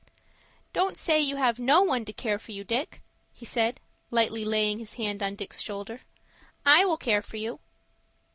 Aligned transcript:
"Don't 0.73 0.97
say 0.97 1.21
you 1.21 1.35
have 1.35 1.59
no 1.59 1.83
one 1.83 2.05
to 2.05 2.11
care 2.11 2.39
for 2.39 2.53
you, 2.53 2.63
Dick," 2.63 3.03
he 3.31 3.45
said, 3.45 3.79
lightly 4.09 4.43
laying 4.43 4.79
his 4.79 4.95
hand 4.95 5.21
on 5.21 5.35
Dick's 5.35 5.61
shoulder. 5.61 6.01
"I 6.65 6.83
will 6.85 6.97
care 6.97 7.21
for 7.21 7.37
you." 7.37 7.59